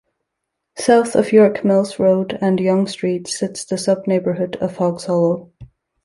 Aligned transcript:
South 0.79 1.13
of 1.15 1.31
York 1.31 1.63
Mills 1.63 1.99
Road 1.99 2.35
and 2.41 2.59
Yonge 2.59 2.89
Street 2.89 3.27
sits 3.27 3.65
the 3.65 3.77
sub-neighbourhood 3.77 4.55
of 4.55 4.77
Hoggs 4.77 5.05
Hollow. 5.05 5.51